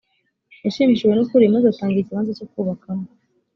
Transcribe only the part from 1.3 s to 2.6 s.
maze atanga ikibanza cyo